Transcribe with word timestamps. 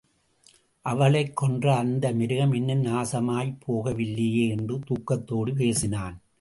அவளைக் 0.85 1.35
கொன்ற 1.35 1.75
அந்த 1.75 2.13
மிருகம் 2.13 2.53
இன்னும் 2.53 2.85
நாசமாய்ப் 2.85 3.57
போகவில்லையே! 3.67 4.49
என்று 4.49 4.79
துக்கத்தோடு 4.79 5.55
பேசினான். 5.55 6.21